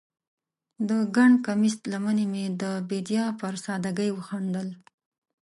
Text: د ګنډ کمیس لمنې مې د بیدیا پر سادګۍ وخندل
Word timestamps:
د 0.89 0.91
ګنډ 1.15 1.35
کمیس 1.45 1.75
لمنې 1.91 2.25
مې 2.31 2.45
د 2.61 2.63
بیدیا 2.89 3.25
پر 3.39 3.53
سادګۍ 3.65 4.09
وخندل 4.13 4.67